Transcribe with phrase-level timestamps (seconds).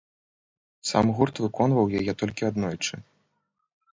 [0.91, 2.95] Сам гурт выконваў яе толькі аднойчы.